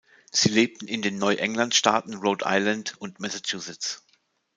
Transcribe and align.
Sie 0.31 0.49
lebten 0.49 0.87
in 0.87 1.03
den 1.03 1.19
Neuengland-Staaten 1.19 2.15
Rhode 2.15 2.43
Island 2.47 2.95
und 2.99 3.19
Massachusetts. 3.19 4.01